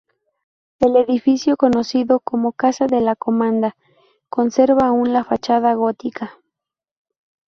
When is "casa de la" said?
2.53-3.15